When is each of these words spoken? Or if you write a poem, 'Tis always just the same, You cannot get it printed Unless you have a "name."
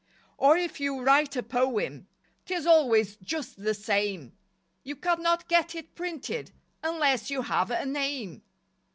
Or 0.35 0.57
if 0.57 0.79
you 0.79 0.99
write 0.99 1.35
a 1.35 1.43
poem, 1.43 2.07
'Tis 2.47 2.65
always 2.65 3.17
just 3.17 3.63
the 3.63 3.75
same, 3.75 4.35
You 4.83 4.95
cannot 4.95 5.47
get 5.47 5.75
it 5.75 5.93
printed 5.93 6.51
Unless 6.81 7.29
you 7.29 7.43
have 7.43 7.69
a 7.69 7.85
"name." 7.85 8.41